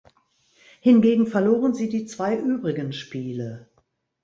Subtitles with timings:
[0.79, 3.69] Hingegen verloren sie die zwei übrigen Spiele.